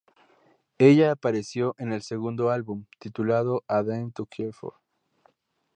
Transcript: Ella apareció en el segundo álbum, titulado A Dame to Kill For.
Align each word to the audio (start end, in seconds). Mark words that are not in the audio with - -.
Ella 0.79 1.11
apareció 1.11 1.75
en 1.77 1.93
el 1.93 2.01
segundo 2.01 2.49
álbum, 2.49 2.85
titulado 2.97 3.63
A 3.67 3.83
Dame 3.83 4.09
to 4.11 4.25
Kill 4.25 4.51
For. 4.51 4.73